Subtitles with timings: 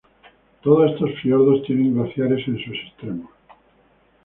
[0.63, 3.29] Todos estos fiordos tienen glaciares en sus extremos.